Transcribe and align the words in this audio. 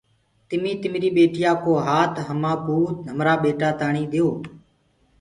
تمي 0.47 0.71
تمري 0.81 1.09
ٻيتايا 1.15 1.51
ڪو 1.63 1.71
هآت 1.87 2.13
هماڪوٚ 2.27 2.91
هرآ 3.17 3.69
تآڻيٚ 3.79 4.09
ديئو۔ 4.11 4.27